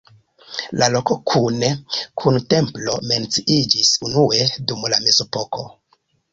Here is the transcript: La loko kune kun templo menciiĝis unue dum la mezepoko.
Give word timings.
La 0.83 0.87
loko 0.93 1.17
kune 1.31 1.69
kun 2.23 2.41
templo 2.55 2.97
menciiĝis 3.13 3.95
unue 4.11 4.51
dum 4.73 4.93
la 4.95 5.03
mezepoko. 5.07 5.71